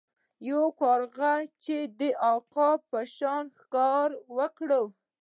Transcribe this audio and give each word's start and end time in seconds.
یو 0.49 0.63
کارغه 0.81 1.33
غوښتل 1.39 1.53
چې 1.65 1.77
د 1.99 2.01
عقاب 2.27 2.79
په 2.91 2.99
شان 3.15 3.43
ښکار 3.59 4.09
وکړي. 4.37 4.81